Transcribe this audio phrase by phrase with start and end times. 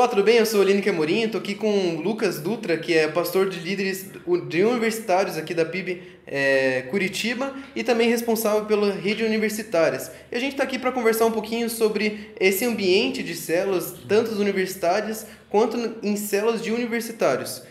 [0.00, 0.38] Olá, tudo bem?
[0.38, 4.06] Eu sou Aline Camorim, estou aqui com o Lucas Dutra, que é pastor de líderes
[4.48, 10.10] de universitários aqui da PIB é, Curitiba e também responsável pela rede universitárias.
[10.32, 14.30] E a gente está aqui para conversar um pouquinho sobre esse ambiente de células, tanto
[14.36, 17.62] universitárias quanto em células de universitários.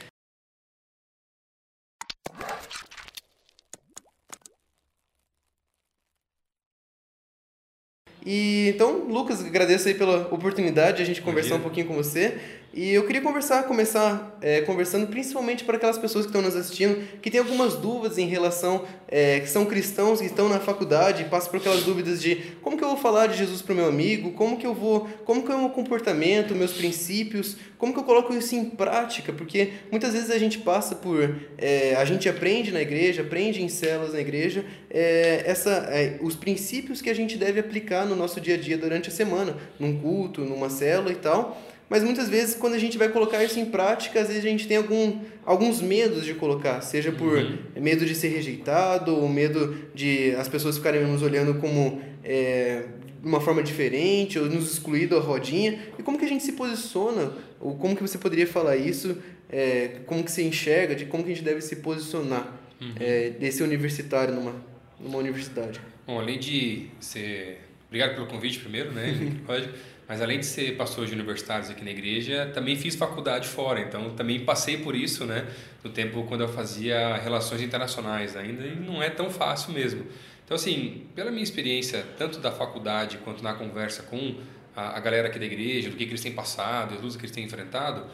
[8.32, 12.38] E então, Lucas, agradeço aí pela oportunidade de a gente conversar um pouquinho com você.
[12.72, 17.04] E eu queria conversar, começar é, conversando principalmente para aquelas pessoas que estão nos assistindo,
[17.20, 21.50] que têm algumas dúvidas em relação, é, que são cristãos, que estão na faculdade, passam
[21.50, 24.32] por aquelas dúvidas de como que eu vou falar de Jesus para o meu amigo,
[24.34, 28.04] como que eu vou, como que é o meu comportamento, meus princípios, como que eu
[28.04, 32.72] coloco isso em prática, porque muitas vezes a gente passa por, é, a gente aprende
[32.72, 37.36] na igreja, aprende em células na igreja, é, essa, é, os princípios que a gente
[37.36, 41.16] deve aplicar no nosso dia a dia durante a semana, num culto, numa célula e
[41.16, 44.48] tal, mas muitas vezes, quando a gente vai colocar isso em prática, às vezes a
[44.48, 47.58] gente tem algum, alguns medos de colocar, seja por uhum.
[47.78, 52.84] medo de ser rejeitado, ou medo de as pessoas ficarem nos olhando como é,
[53.20, 55.80] de uma forma diferente, ou nos excluir da rodinha.
[55.98, 59.18] E como que a gente se posiciona, ou como que você poderia falar isso,
[59.50, 62.94] é, como que se enxerga, de como que a gente deve se posicionar uhum.
[63.00, 64.54] é, desse universitário numa,
[65.00, 65.82] numa universidade?
[66.06, 67.62] Bom, além de ser...
[67.88, 69.36] Obrigado pelo convite primeiro, né?
[69.48, 69.70] Pode...
[70.10, 74.10] Mas além de ser pastor de universidades aqui na igreja, também fiz faculdade fora, então
[74.16, 75.48] também passei por isso, né?
[75.84, 80.04] No tempo quando eu fazia relações internacionais ainda, e não é tão fácil mesmo.
[80.44, 84.36] Então, assim, pela minha experiência, tanto da faculdade quanto na conversa com
[84.76, 87.22] a, a galera aqui da igreja, do que, que eles têm passado, as lutas que
[87.22, 88.08] eles têm enfrentado,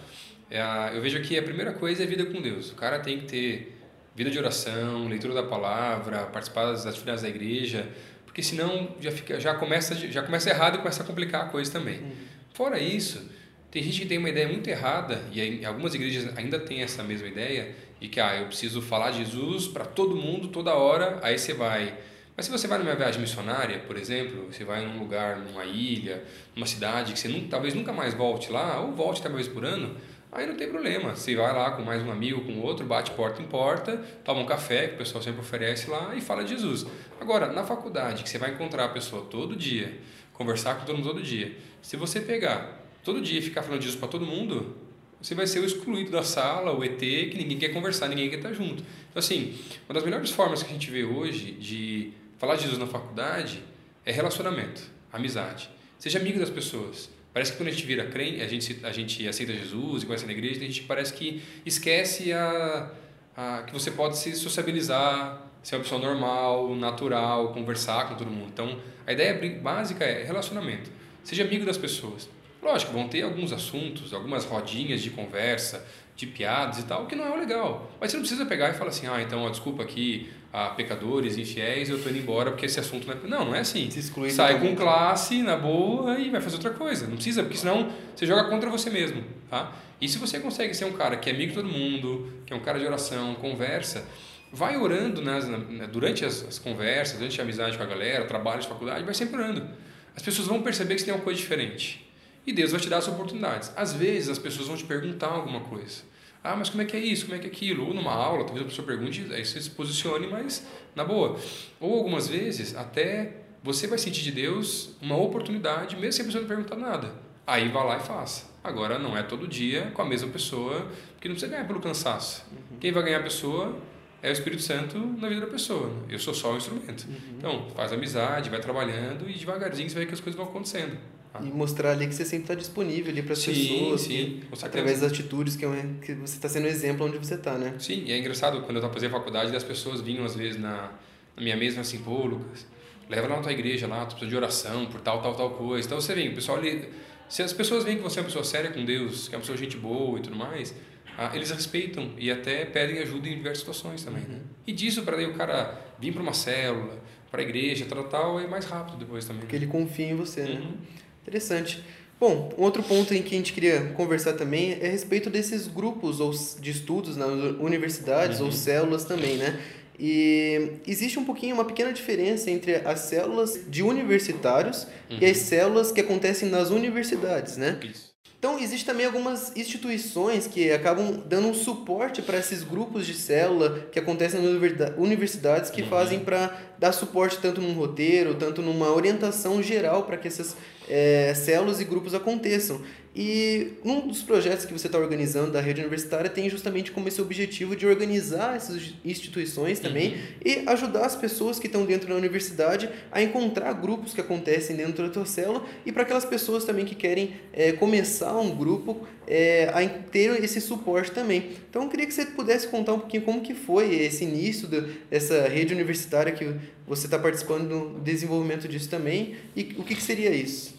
[0.52, 2.74] é a, eu vejo que a primeira coisa é vida com Deus.
[2.74, 3.80] O cara tem que ter
[4.14, 7.88] vida de oração, leitura da palavra, participar das atividades da igreja,
[8.36, 11.72] porque senão já, fica, já, começa, já começa errado e começa a complicar a coisa
[11.72, 12.00] também.
[12.00, 12.12] Uhum.
[12.54, 13.32] Fora isso,
[13.72, 17.30] tem gente que tem uma ideia muito errada, e algumas igrejas ainda têm essa mesma
[17.30, 21.40] ideia, e que ah, eu preciso falar de Jesus para todo mundo, toda hora, aí
[21.40, 21.98] você vai.
[22.36, 26.22] Mas se você vai numa viagem missionária, por exemplo, você vai num lugar, numa ilha,
[26.54, 29.48] numa cidade que você nunca, talvez nunca mais volte lá, ou volte até uma vez
[29.48, 29.96] por ano,
[30.36, 31.16] Aí não tem problema.
[31.16, 34.46] Você vai lá com mais um amigo, com outro, bate porta em porta, toma um
[34.46, 36.86] café, que o pessoal sempre oferece lá, e fala de Jesus.
[37.22, 39.98] Agora, na faculdade, que você vai encontrar a pessoa todo dia,
[40.34, 43.98] conversar com todo mundo todo dia, se você pegar todo dia e ficar falando Jesus
[43.98, 44.76] para todo mundo,
[45.22, 48.40] você vai ser o excluído da sala, o ET, que ninguém quer conversar, ninguém quer
[48.40, 48.84] estar junto.
[49.10, 49.58] Então, assim,
[49.88, 53.64] uma das melhores formas que a gente vê hoje de falar de Jesus na faculdade
[54.06, 54.82] é relacionamento,
[55.14, 55.70] amizade.
[55.98, 57.10] Seja amigo das pessoas.
[57.36, 60.26] Parece que quando a gente vira crente, a gente, a gente aceita Jesus e conhece
[60.26, 62.90] na igreja, a gente parece que esquece a,
[63.36, 68.52] a, que você pode se sociabilizar, ser uma pessoa normal, natural, conversar com todo mundo.
[68.54, 70.90] Então, a ideia básica é relacionamento.
[71.26, 72.30] Seja amigo das pessoas.
[72.64, 75.86] Lógico, vão ter alguns assuntos, algumas rodinhas de conversa,
[76.16, 77.92] de piadas e tal, que não é legal.
[78.00, 81.38] Mas você não precisa pegar e falar assim, ah, então, ó, desculpa aqui, a pecadores,
[81.38, 83.18] infiéis, eu tô indo embora porque esse assunto não é...
[83.28, 83.90] Não, não é assim.
[84.34, 87.08] Sai com classe, na boa, e vai fazer outra coisa.
[87.08, 89.74] Não precisa, porque senão você joga contra você mesmo, tá?
[90.00, 92.56] E se você consegue ser um cara que é amigo de todo mundo, que é
[92.56, 94.08] um cara de oração, conversa,
[94.50, 95.46] vai orando nas,
[95.92, 99.36] durante as, as conversas, durante a amizade com a galera, trabalho de faculdade, vai sempre
[99.36, 99.68] orando.
[100.16, 102.10] As pessoas vão perceber que você tem uma coisa diferente.
[102.48, 103.74] E Deus vai te dar as oportunidades.
[103.76, 106.04] Às vezes as pessoas vão te perguntar alguma coisa.
[106.46, 107.26] Ah, mas como é que é isso?
[107.26, 107.88] Como é que é aquilo?
[107.88, 111.40] Ou numa aula, talvez a pessoa pergunte, aí você se posicione, mas na boa.
[111.80, 116.42] Ou algumas vezes, até você vai sentir de Deus uma oportunidade, mesmo sem a pessoa
[116.42, 117.14] não perguntar nada.
[117.48, 118.46] Aí vá lá e faça.
[118.64, 122.46] Agora, não é todo dia com a mesma pessoa, porque não precisa ganhar pelo cansaço.
[122.52, 122.78] Uhum.
[122.80, 123.76] Quem vai ganhar a pessoa
[124.22, 125.92] é o Espírito Santo na vida da pessoa.
[126.10, 127.08] Eu sou só o instrumento.
[127.08, 127.38] Uhum.
[127.38, 130.98] Então, faz amizade, vai trabalhando e devagarzinho você vê que as coisas vão acontecendo.
[131.44, 134.02] E mostrar ali que você sempre está disponível ali para as pessoas.
[134.02, 137.76] Sim, através das atitudes que, é que você está sendo exemplo onde você está, né?
[137.80, 140.92] Sim, e é engraçado quando eu estava fazendo faculdade, as pessoas vinham às vezes na,
[141.36, 142.66] na minha mesa assim, pô, Lucas,
[143.10, 145.88] leva lá na tua igreja lá, tu precisa de oração por tal, tal, tal coisa.
[145.88, 146.90] Então você vem, o pessoal ali.
[147.28, 149.42] Se as pessoas veem que você é uma pessoa séria com Deus, que é uma
[149.42, 150.76] pessoa gente boa e tudo mais,
[151.18, 154.22] ah, eles respeitam e até pedem ajuda em diversas situações também.
[154.22, 154.28] Né?
[154.30, 154.36] Uhum.
[154.36, 154.42] Né?
[154.68, 158.48] E disso, para o cara vir para uma célula, para a igreja, tal, tal, é
[158.48, 159.42] mais rápido depois também.
[159.42, 160.50] Porque ele confia em você, né?
[160.52, 160.60] uhum.
[160.60, 160.78] né?
[161.26, 161.84] Interessante.
[162.20, 165.68] Bom, um outro ponto em que a gente queria conversar também é a respeito desses
[165.68, 167.30] grupos ou de estudos nas
[167.60, 168.46] universidades uhum.
[168.46, 169.60] ou células também, né?
[170.00, 175.18] E existe um pouquinho, uma pequena diferença entre as células de universitários uhum.
[175.20, 177.80] e as células que acontecem nas universidades, né?
[177.84, 178.15] Isso.
[178.46, 183.88] Então, existe também algumas instituições que acabam dando um suporte para esses grupos de célula
[183.92, 185.90] que acontecem nas universidades que uhum.
[185.90, 190.56] fazem para dar suporte tanto num roteiro, tanto numa orientação geral para que essas
[190.88, 192.82] é, células e grupos aconteçam.
[193.16, 197.22] E um dos projetos que você está organizando da rede universitária tem justamente como esse
[197.22, 200.20] objetivo de organizar essas instituições também uhum.
[200.44, 205.06] e ajudar as pessoas que estão dentro da universidade a encontrar grupos que acontecem dentro
[205.06, 209.70] da tua célula e para aquelas pessoas também que querem é, começar um grupo é,
[209.74, 211.52] a ter esse suporte também.
[211.70, 214.68] Então eu queria que você pudesse contar um pouquinho como que foi esse início
[215.10, 216.54] dessa rede universitária que
[216.86, 220.76] você está participando do desenvolvimento disso também e o que, que seria isso?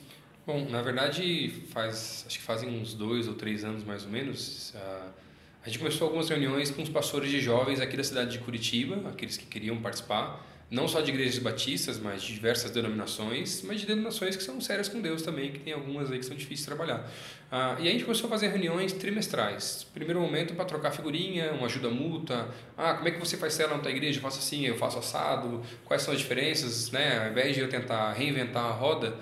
[0.46, 4.72] Bom, na verdade faz acho que fazem uns dois ou três anos mais ou menos
[5.64, 9.08] a gente começou algumas reuniões com os pastores de jovens aqui da cidade de Curitiba,
[9.08, 13.86] aqueles que queriam participar não só de igrejas batistas, mas de diversas denominações, mas de
[13.86, 16.66] denominações que são sérias com Deus também, que tem algumas aí que são difíceis de
[16.66, 17.08] trabalhar.
[17.50, 19.86] Ah, e a gente começou a fazer reuniões trimestrais.
[19.94, 22.48] Primeiro momento para trocar figurinha, uma ajuda mútua.
[22.76, 24.18] Ah, como é que você faz célula na tua igreja?
[24.18, 25.62] Eu faço assim, eu faço assado.
[25.84, 27.24] Quais são as diferenças, né?
[27.24, 29.16] Ao invés de eu tentar reinventar a roda,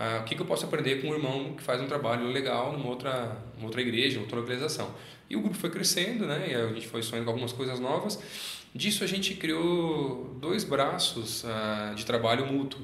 [0.00, 2.72] ah, o que, que eu posso aprender com um irmão que faz um trabalho legal
[2.72, 4.94] numa outra, numa outra igreja, outra organização?
[5.28, 6.50] E o grupo foi crescendo, né?
[6.52, 8.16] E a gente foi sonhando com algumas coisas novas.
[8.72, 12.80] Disso a gente criou dois braços uh, de trabalho mútuo,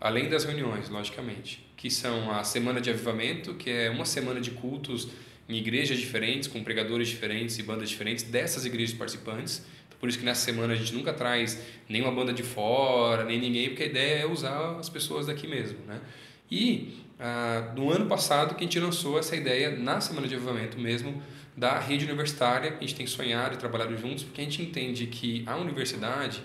[0.00, 4.50] além das reuniões, logicamente, que são a Semana de Avivamento, que é uma semana de
[4.50, 5.06] cultos
[5.48, 9.64] em igrejas diferentes, com pregadores diferentes e bandas diferentes dessas igrejas participantes.
[10.00, 13.68] Por isso que nessa semana a gente nunca traz nenhuma banda de fora, nem ninguém,
[13.68, 16.00] porque a ideia é usar as pessoas daqui mesmo, né?
[16.50, 20.78] E uh, no ano passado que a gente lançou essa ideia na Semana de Avivamento
[20.78, 21.22] mesmo,
[21.56, 25.42] da rede universitária, a gente tem sonhado e trabalhado juntos, porque a gente entende que
[25.44, 26.40] a universidade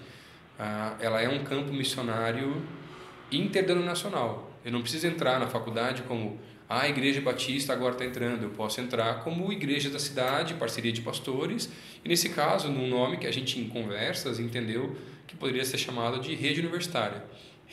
[0.57, 2.65] ah, ela é um campo missionário
[3.31, 4.51] interdenominacional.
[4.65, 8.41] Eu não preciso entrar na faculdade como ah, a Igreja Batista agora está entrando.
[8.41, 11.71] Eu posso entrar como Igreja da Cidade, parceria de pastores,
[12.03, 14.95] e nesse caso, num nome que a gente em conversas entendeu
[15.27, 17.23] que poderia ser chamado de rede universitária.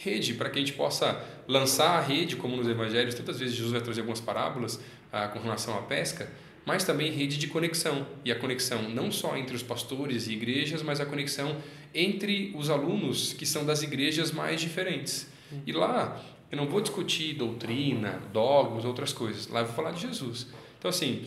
[0.03, 3.73] Rede, para que a gente possa lançar a rede, como nos evangelhos, tantas vezes Jesus
[3.73, 4.81] vai trazer algumas parábolas
[5.13, 6.27] ah, com relação à pesca,
[6.65, 8.07] mas também rede de conexão.
[8.25, 11.55] E a conexão não só entre os pastores e igrejas, mas a conexão
[11.95, 15.27] entre os alunos que são das igrejas mais diferentes.
[15.67, 16.19] E lá
[16.51, 19.49] eu não vou discutir doutrina, dogmas, outras coisas.
[19.49, 20.47] Lá eu vou falar de Jesus.
[20.79, 21.27] Então, assim,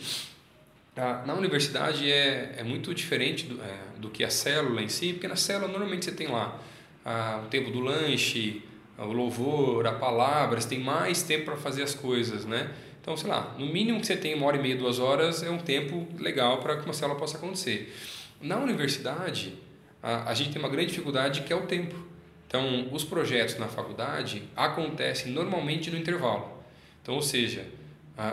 [0.96, 5.28] na universidade é, é muito diferente do, é, do que a célula em si, porque
[5.28, 6.60] na célula normalmente você tem lá
[7.04, 8.62] ah, o tempo do lanche,
[8.98, 12.70] o louvor, a palavra, você tem mais tempo para fazer as coisas, né?
[13.00, 15.50] Então, sei lá, no mínimo que você tem uma hora e meia, duas horas é
[15.50, 17.94] um tempo legal para que uma célula possa acontecer.
[18.40, 19.54] Na universidade,
[20.02, 21.94] a, a gente tem uma grande dificuldade que é o tempo.
[22.46, 26.62] Então, os projetos na faculdade acontecem normalmente no intervalo.
[27.02, 27.66] Então, ou seja,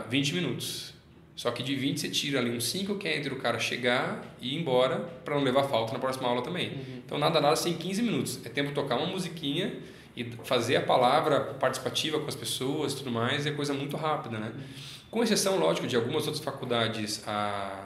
[0.10, 0.94] 20 minutos.
[1.36, 4.36] Só que de 20 você tira ali uns 5 que é entre o cara chegar
[4.40, 6.70] e ir embora para não levar falta na próxima aula também.
[6.70, 7.02] Uhum.
[7.06, 8.40] Então, nada, nada, sem 15 minutos.
[8.46, 9.74] É tempo de tocar uma musiquinha
[10.16, 14.38] e fazer a palavra participativa com as pessoas e tudo mais é coisa muito rápida,
[14.38, 14.52] né?
[15.10, 17.86] Com exceção, lógico, de algumas outras faculdades ah,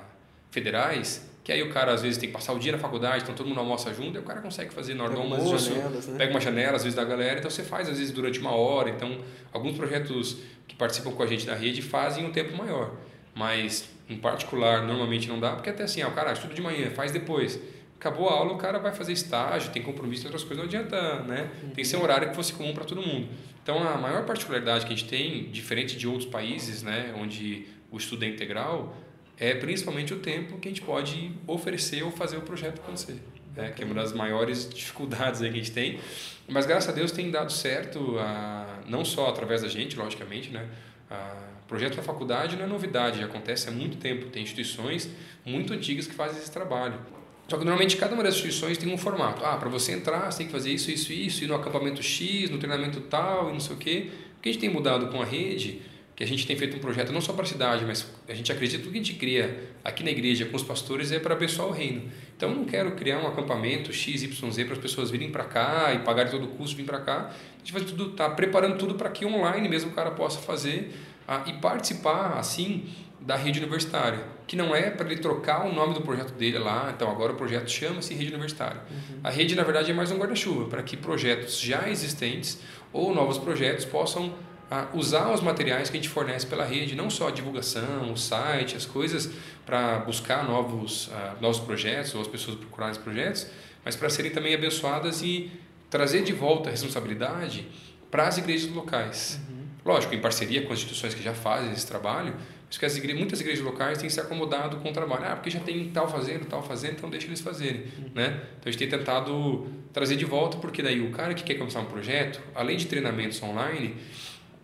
[0.51, 3.35] federais, que aí o cara às vezes tem que passar o dia na faculdade, então
[3.35, 6.17] todo mundo almoça junto, e o cara consegue fazer na hora do almoço, janelas, né?
[6.17, 8.89] pega uma janela às vezes da galera, então você faz às vezes durante uma hora,
[8.89, 9.19] então
[9.53, 10.37] alguns projetos
[10.67, 12.95] que participam com a gente da rede fazem um tempo maior,
[13.35, 16.89] mas em particular normalmente não dá, porque até assim, ah, o cara estuda de manhã,
[16.91, 17.59] faz depois,
[17.99, 21.21] acabou a aula, o cara vai fazer estágio, tem compromisso em outras coisas, não adianta,
[21.23, 21.49] né?
[21.61, 23.27] Tem que ser um horário que fosse comum para todo mundo.
[23.61, 27.97] Então, a maior particularidade que a gente tem, diferente de outros países, né, onde o
[27.97, 28.95] estudo é integral,
[29.37, 33.19] é principalmente o tempo que a gente pode oferecer ou fazer o projeto acontecer.
[33.55, 33.71] Né?
[33.71, 35.99] Que é uma das maiores dificuldades que a gente tem.
[36.47, 40.67] Mas, graças a Deus, tem dado certo, a, não só através da gente, logicamente, né?
[41.09, 44.27] A, projeto na faculdade não é novidade, já acontece há muito tempo.
[44.27, 45.09] Tem instituições
[45.43, 46.99] muito antigas que fazem esse trabalho.
[47.47, 49.45] Só que normalmente cada uma das instituições tem um formato.
[49.45, 52.49] Ah, para você entrar, você tem que fazer isso, isso, isso, ir no acampamento X,
[52.49, 54.09] no treinamento tal e não sei o quê.
[54.37, 55.81] O que a gente tem mudado com a rede,
[56.15, 58.49] que a gente tem feito um projeto não só para a cidade, mas a gente
[58.51, 61.35] acredita que tudo que a gente cria aqui na igreja com os pastores é para
[61.35, 62.09] abençoar o reino.
[62.37, 65.43] Então eu não quero criar um acampamento X, Y, Z para as pessoas virem para
[65.43, 67.31] cá e pagarem todo o custo vir para cá.
[67.31, 70.93] A gente vai tudo, tá preparando tudo para que online mesmo o cara possa fazer
[71.27, 72.85] ah, e participar assim
[73.19, 76.93] da rede universitária, que não é para ele trocar o nome do projeto dele lá,
[76.95, 78.81] então agora o projeto chama-se rede universitária.
[78.89, 79.19] Uhum.
[79.23, 82.59] A rede, na verdade, é mais um guarda-chuva para que projetos já existentes
[82.93, 84.35] ou novos projetos possam
[84.69, 88.17] ah, usar os materiais que a gente fornece pela rede, não só a divulgação, o
[88.17, 89.29] site, as coisas
[89.65, 93.47] para buscar novos, ah, novos projetos ou as pessoas procurarem os projetos,
[93.83, 95.51] mas para serem também abençoadas e
[95.89, 97.67] trazer de volta a responsabilidade
[98.09, 99.39] para as igrejas locais.
[99.47, 99.65] Uhum.
[99.85, 102.33] Lógico, em parceria com as instituições que já fazem esse trabalho,
[102.67, 105.25] mas que as igrejas, muitas igrejas locais têm se acomodado com o trabalho.
[105.25, 107.83] Ah, porque já tem tal fazendo, tal fazendo, então deixa eles fazerem.
[107.97, 108.11] Uhum.
[108.15, 108.41] Né?
[108.59, 111.79] Então a gente tem tentado trazer de volta, porque daí o cara que quer começar
[111.79, 113.95] um projeto, além de treinamentos online,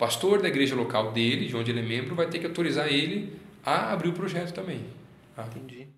[0.01, 3.33] pastor da igreja local dele, de onde ele é membro, vai ter que autorizar ele
[3.63, 4.83] a abrir o projeto também.
[5.35, 5.45] Tá?
[5.45, 5.89] Entendi.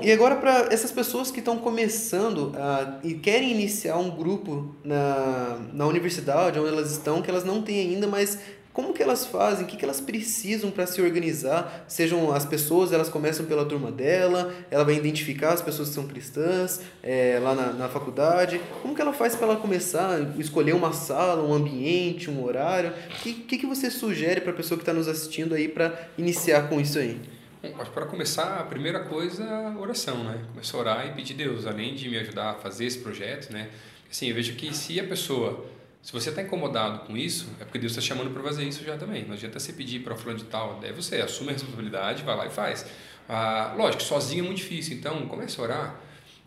[0.00, 5.58] E agora para essas pessoas que estão começando uh, e querem iniciar um grupo na,
[5.72, 8.38] na universidade onde elas estão, que elas não têm ainda, mas
[8.72, 9.64] como que elas fazem?
[9.64, 11.84] O que, que elas precisam para se organizar?
[11.88, 16.06] Sejam as pessoas, elas começam pela turma dela, ela vai identificar as pessoas que são
[16.06, 18.60] cristãs é, lá na, na faculdade.
[18.80, 20.20] Como que ela faz para ela começar?
[20.38, 22.90] Escolher uma sala, um ambiente, um horário?
[22.90, 26.08] O que, que, que você sugere para a pessoa que está nos assistindo aí para
[26.16, 27.20] iniciar com isso aí?
[27.78, 30.40] Acho para começar, a primeira coisa é oração, né?
[30.52, 33.68] Começar a orar e pedir Deus, além de me ajudar a fazer esse projeto, né?
[34.10, 35.66] Assim, eu vejo que se a pessoa
[36.02, 38.96] se você está incomodado com isso, é porque Deus está chamando para fazer isso já
[38.96, 39.24] também.
[39.24, 42.46] Não adianta você pedir para fulano de tal, é você, assume a responsabilidade, vai lá
[42.46, 42.86] e faz.
[43.28, 46.00] Ah, lógico, sozinho é muito difícil, então comece a orar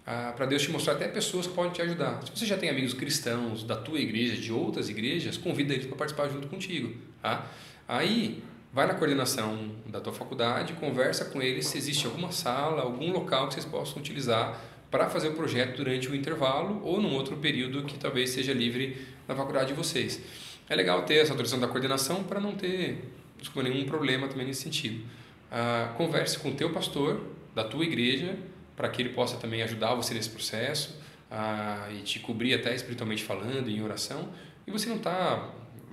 [0.06, 2.22] ah, para Deus te mostrar até pessoas que podem te ajudar.
[2.24, 5.96] Se você já tem amigos cristãos da tua igreja, de outras igrejas, convida eles para
[5.96, 6.94] participar junto contigo.
[7.22, 7.48] Tá?
[7.88, 8.44] Aí,
[8.74, 13.48] vai na coordenação da tua faculdade, conversa com eles se existe alguma sala, algum local
[13.48, 17.84] que vocês possam utilizar para fazer o projeto durante o intervalo ou num outro período
[17.84, 20.22] que talvez seja livre na faculdade de vocês.
[20.70, 23.04] É legal ter essa autorização da coordenação para não ter
[23.38, 25.04] desculpa, nenhum problema também nesse sentido.
[25.52, 27.22] Ah, converse com o teu pastor
[27.54, 28.36] da tua igreja
[28.76, 31.00] para que ele possa também ajudar você nesse processo
[31.30, 34.30] ah, e te cobrir até espiritualmente falando em oração.
[34.66, 35.52] E você não está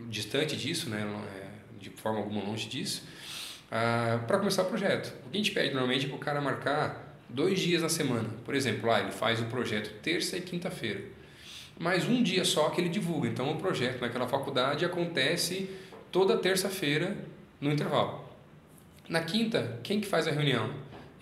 [0.08, 1.02] distante disso, né?
[1.36, 3.02] É, de forma alguma longe disso,
[3.70, 5.12] ah, para começar o projeto.
[5.26, 8.28] O que a gente pede normalmente é para o cara marcar dois dias na semana.
[8.44, 11.19] Por exemplo, lá ele faz o projeto terça e quinta-feira
[11.80, 13.26] mas um dia só que ele divulga.
[13.26, 15.70] Então o projeto naquela faculdade acontece
[16.12, 17.16] toda terça-feira
[17.58, 18.22] no intervalo.
[19.08, 20.70] Na quinta, quem que faz a reunião?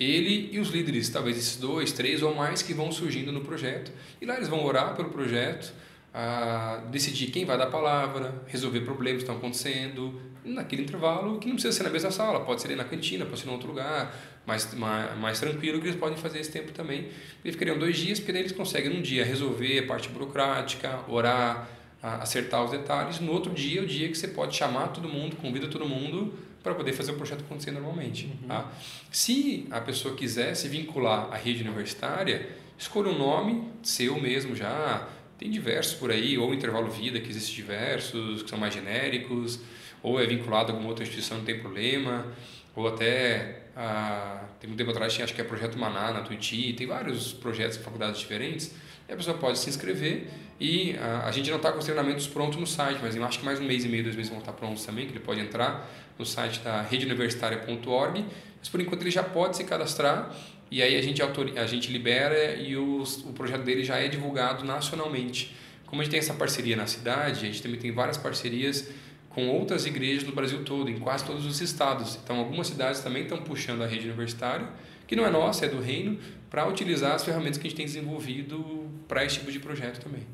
[0.00, 3.92] Ele e os líderes, talvez esses dois, três ou mais que vão surgindo no projeto.
[4.20, 5.72] E lá eles vão orar pelo projeto,
[6.12, 11.46] a decidir quem vai dar a palavra, resolver problemas que estão acontecendo, naquele intervalo, que
[11.46, 14.14] não precisa ser na mesma sala, pode ser na cantina, pode ser em outro lugar,
[14.46, 17.08] mais, mais, mais tranquilo, que eles podem fazer esse tempo também.
[17.44, 21.68] Eles ficariam dois dias, porque daí eles conseguem num dia resolver a parte burocrática, orar,
[22.02, 23.20] acertar os detalhes.
[23.20, 26.32] No outro dia, é o dia que você pode chamar todo mundo, convida todo mundo
[26.62, 28.26] para poder fazer o projeto acontecer normalmente.
[28.26, 28.48] Uhum.
[28.48, 28.72] Tá?
[29.10, 32.48] Se a pessoa quiser se vincular à rede universitária,
[32.78, 35.08] escolha um nome seu mesmo já.
[35.38, 39.60] Tem diversos por aí, ou intervalo vida, que existem diversos, que são mais genéricos,
[40.02, 42.26] ou é vinculado a alguma outra instituição, não tem problema,
[42.74, 46.72] ou até ah, tem um tempo atrás tinha, acho que é Projeto Maná na Tuiuti,
[46.72, 48.74] tem vários projetos em faculdades diferentes,
[49.08, 50.28] e a pessoa pode se inscrever
[50.60, 53.38] e ah, a gente não está com os treinamentos prontos no site, mas eu acho
[53.38, 55.40] que mais um mês e meio, dois meses vão estar prontos também, que ele pode
[55.40, 58.24] entrar no site da redeuniversitaria.org,
[58.58, 60.34] mas por enquanto ele já pode se cadastrar
[60.70, 64.64] e aí a gente, a gente libera e os, o projeto dele já é divulgado
[64.64, 65.54] nacionalmente.
[65.86, 68.90] Como a gente tem essa parceria na cidade, a gente também tem várias parcerias
[69.30, 72.18] com outras igrejas no Brasil todo, em quase todos os estados.
[72.22, 74.68] Então, algumas cidades também estão puxando a rede universitária,
[75.06, 76.18] que não é nossa, é do reino,
[76.50, 80.26] para utilizar as ferramentas que a gente tem desenvolvido para esse tipo de projeto também.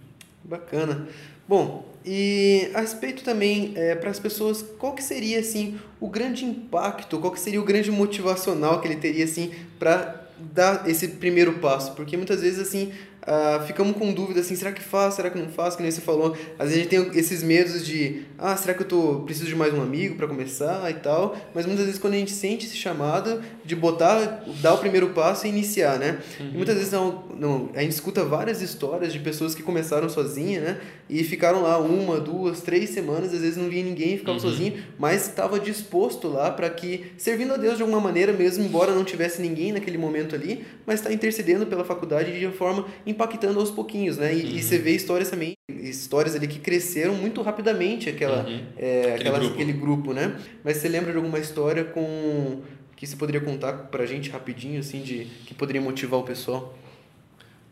[0.42, 1.08] Bacana.
[1.46, 6.44] Bom, e a respeito também é, para as pessoas, qual que seria assim o grande
[6.44, 11.54] impacto, qual que seria o grande motivacional que ele teria assim para dar esse primeiro
[11.54, 11.92] passo?
[11.92, 12.92] Porque muitas vezes assim
[13.24, 16.02] Uh, ficamos com dúvida assim, será que faz, será que não faz, que nem você
[16.02, 16.36] falou.
[16.58, 19.56] Às vezes a gente tem esses medos de, ah, será que eu tô, preciso de
[19.56, 21.34] mais um amigo para começar e tal.
[21.54, 25.46] Mas muitas vezes quando a gente sente esse chamado de botar, dar o primeiro passo
[25.46, 26.18] e iniciar, né?
[26.38, 26.50] Uhum.
[26.52, 30.60] E muitas vezes não, não, a gente escuta várias histórias de pessoas que começaram sozinha,
[30.60, 30.80] né?
[31.08, 34.40] E ficaram lá uma, duas, três semanas, às vezes não via ninguém, ficava uhum.
[34.40, 38.92] sozinho, mas estava disposto lá para que, servindo a Deus de alguma maneira mesmo, embora
[38.92, 43.70] não tivesse ninguém naquele momento ali, mas está intercedendo pela faculdade de forma impactando aos
[43.70, 44.34] pouquinhos, né?
[44.34, 44.56] E, uhum.
[44.56, 48.62] e, você vê histórias também, histórias ali que cresceram muito rapidamente aquela, uhum.
[48.76, 49.54] é, aquele, aquela, grupo.
[49.54, 50.38] aquele grupo, né?
[50.62, 52.62] Mas você lembra de alguma história com
[52.96, 56.76] que você poderia contar pra gente rapidinho, assim, de que poderia motivar o pessoal?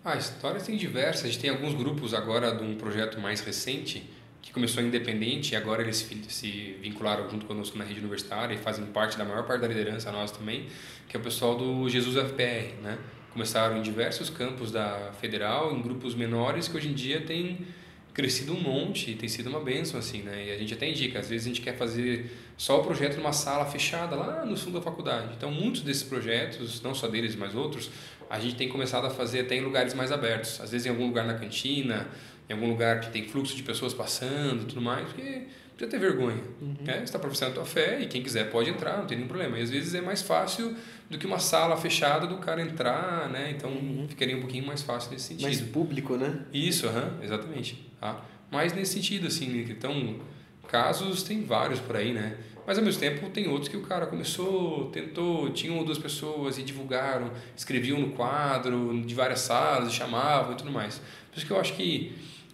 [0.05, 1.25] Ah, histórias tem diversas.
[1.25, 4.03] A gente tem alguns grupos agora de um projeto mais recente
[4.43, 8.85] que começou independente e agora eles se vincularam junto conosco na rede universitária e fazem
[8.87, 10.67] parte da maior parte da liderança nós também,
[11.09, 12.99] que é o pessoal do Jesus FPR, né?
[13.33, 17.67] Começaram em diversos campos da federal, em grupos menores, que hoje em dia tem
[18.12, 20.49] crescido um monte e tem sido uma benção, assim, né?
[20.49, 23.33] E a gente até indica, às vezes a gente quer fazer só o projeto numa
[23.33, 25.33] sala fechada lá no fundo da faculdade.
[25.37, 27.91] Então, muitos desses projetos, não só deles, mas outros,
[28.29, 30.61] a gente tem começado a fazer até em lugares mais abertos.
[30.61, 32.09] Às vezes em algum lugar na cantina,
[32.49, 35.47] em algum lugar que tem fluxo de pessoas passando tudo mais, porque
[35.83, 36.43] precisa ter vergonha.
[36.61, 36.77] Uhum.
[36.81, 36.95] Né?
[36.99, 39.59] Você está professando a tua fé e quem quiser pode entrar, não tem nenhum problema.
[39.59, 40.75] E às vezes é mais fácil
[41.11, 43.51] do que uma sala fechada do cara entrar, né?
[43.51, 44.07] Então uhum.
[44.09, 45.45] ficaria um pouquinho mais fácil nesse sentido.
[45.45, 46.41] Mais público, né?
[46.53, 47.91] Isso, uhum, exatamente.
[48.01, 48.25] Tá?
[48.51, 50.21] Mas nesse sentido, assim, então
[50.69, 52.37] casos tem vários por aí, né?
[52.65, 55.99] Mas ao mesmo tempo tem outros que o cara começou, tentou, tinha uma ou duas
[55.99, 60.99] pessoas e divulgaram, escreviam no quadro de várias salas, chamavam e tudo mais.
[61.31, 62.12] Por isso que eu acho que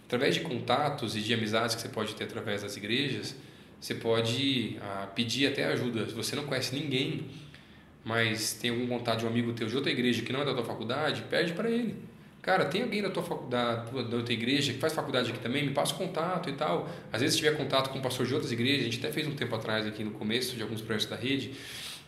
[0.09, 3.35] através de contatos e de amizades que você pode ter através das igrejas,
[3.79, 6.07] você pode ah, pedir até ajuda.
[6.07, 7.27] Se você não conhece ninguém,
[8.03, 10.55] mas tem algum contato de um amigo teu de outra igreja que não é da
[10.55, 11.95] tua faculdade, pede para ele.
[12.41, 15.63] Cara, tem alguém da tua faculdade, da outra igreja que faz faculdade aqui também?
[15.63, 16.89] Me passa o contato e tal.
[17.13, 19.27] Às vezes, se tiver contato com um pastor de outras igrejas, a gente até fez
[19.27, 21.51] um tempo atrás aqui no começo de alguns projetos da rede,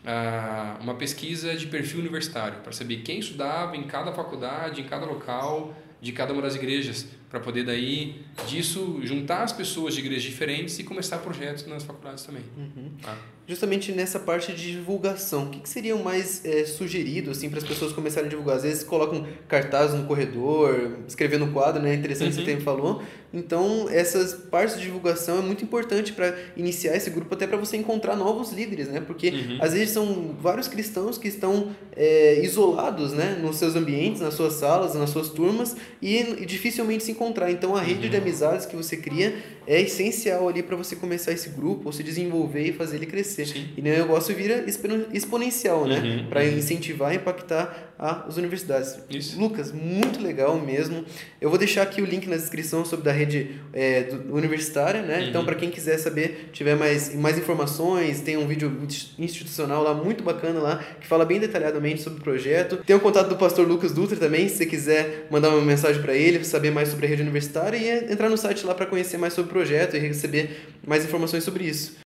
[0.03, 5.05] ah, uma pesquisa de perfil universitário para saber quem estudava em cada faculdade, em cada
[5.05, 10.23] local de cada uma das igrejas, para poder daí disso juntar as pessoas de igrejas
[10.23, 12.43] diferentes e começar projetos nas faculdades também.
[12.57, 12.91] Uhum.
[13.05, 13.15] Ah.
[13.47, 17.59] Justamente nessa parte de divulgação, o que, que seria o mais é, sugerido assim para
[17.59, 18.57] as pessoas começarem a divulgar?
[18.57, 21.93] Às vezes colocam cartazes no corredor, escrevendo no quadro, né?
[21.93, 22.45] Interessante uhum.
[22.45, 23.01] você ter falou.
[23.33, 27.77] Então essas partes de divulgação é muito importante para iniciar esse grupo até para você
[27.77, 29.01] encontrar novos líderes, né?
[29.01, 29.57] Porque uhum.
[29.59, 33.37] às vezes são vários cristãos que estão é, isolados, né?
[33.41, 37.51] Nos seus ambientes, nas suas salas, nas suas turmas e, e dificilmente se encontrar.
[37.51, 38.09] Então a rede uhum.
[38.09, 39.35] de amizades que você cria
[39.67, 43.47] é essencial ali para você começar esse grupo, ou se desenvolver e fazer ele crescer.
[43.47, 43.67] Sim.
[43.75, 44.65] E o negócio vira
[45.13, 45.99] exponencial, né?
[45.99, 46.29] Uhum.
[46.29, 46.57] Para uhum.
[46.57, 48.97] incentivar e impactar as universidades.
[49.09, 49.39] Isso.
[49.39, 51.05] Lucas, muito legal mesmo.
[51.39, 55.25] Eu vou deixar aqui o link na descrição sobre da rede é, do, universitária, né?
[55.27, 55.41] Então, uhum.
[55.41, 58.71] Então, para quem quiser saber, tiver mais, mais informações, tem um vídeo
[59.17, 62.77] institucional lá muito bacana lá, que fala bem detalhadamente sobre o projeto.
[62.77, 66.13] Tem o contato do pastor Lucas Dutra também, se você quiser mandar uma mensagem para
[66.13, 69.33] ele, saber mais sobre a rede universitária e entrar no site lá para conhecer mais
[69.33, 72.01] sobre projeto e receber mais informações sobre isso.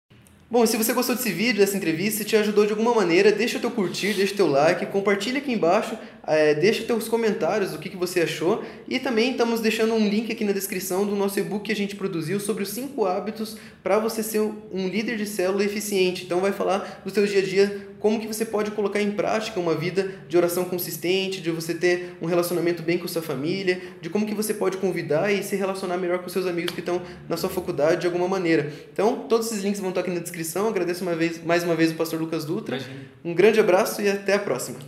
[0.53, 3.57] Bom, se você gostou desse vídeo, dessa entrevista, e te ajudou de alguma maneira, deixa
[3.57, 5.97] o teu curtir, deixa o teu like, compartilha aqui embaixo,
[6.27, 10.31] é, deixa teus comentários do que, que você achou e também estamos deixando um link
[10.31, 13.99] aqui na descrição do nosso e-book que a gente produziu sobre os 5 hábitos para
[13.99, 16.25] você ser um líder de célula eficiente.
[16.25, 19.61] Então vai falar do teu dia a dia, como que você pode colocar em prática
[19.61, 24.11] uma vida de oração consistente, de você ter um relacionamento bem com sua família, de
[24.11, 27.37] como que você pode convidar e se relacionar melhor com seus amigos que estão na
[27.37, 28.73] sua faculdade de alguma maneira.
[28.93, 30.67] Então, todos esses links vão estar aqui na descrição.
[30.67, 32.81] Agradeço uma vez, mais uma vez o pastor Lucas Dutra.
[33.25, 34.81] Um grande abraço e até a próxima.